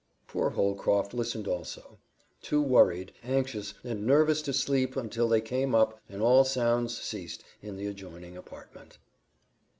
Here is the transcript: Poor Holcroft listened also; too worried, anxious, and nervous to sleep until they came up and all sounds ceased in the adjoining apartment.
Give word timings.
Poor 0.25 0.49
Holcroft 0.49 1.13
listened 1.13 1.47
also; 1.47 1.99
too 2.41 2.59
worried, 2.59 3.13
anxious, 3.21 3.75
and 3.83 4.03
nervous 4.03 4.41
to 4.41 4.51
sleep 4.51 4.95
until 4.95 5.29
they 5.29 5.41
came 5.41 5.75
up 5.75 6.01
and 6.09 6.23
all 6.23 6.43
sounds 6.43 6.97
ceased 6.97 7.43
in 7.61 7.75
the 7.77 7.85
adjoining 7.85 8.35
apartment. 8.35 8.97